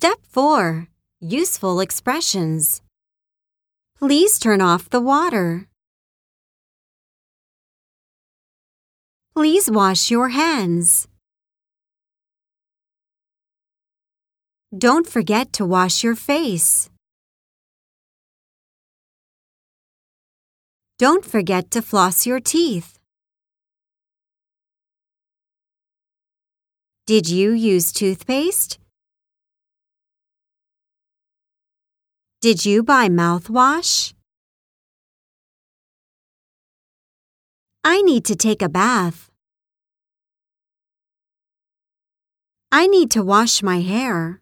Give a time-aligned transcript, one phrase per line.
[0.00, 0.86] Step 4.
[1.18, 2.82] Useful expressions.
[3.98, 5.66] Please turn off the water.
[9.34, 11.08] Please wash your hands.
[14.70, 16.90] Don't forget to wash your face.
[20.96, 23.00] Don't forget to floss your teeth.
[27.06, 28.78] Did you use toothpaste?
[32.40, 34.14] Did you buy mouthwash?
[37.82, 39.28] I need to take a bath.
[42.70, 44.40] I need to wash my hair.